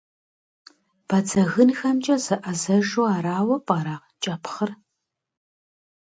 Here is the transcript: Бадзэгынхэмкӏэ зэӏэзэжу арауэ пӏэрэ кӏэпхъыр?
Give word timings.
Бадзэгынхэмкӏэ 1.07 2.15
зэӏэзэжу 2.25 3.05
арауэ 3.15 3.57
пӏэрэ 3.65 3.95
кӏэпхъыр? 4.21 4.71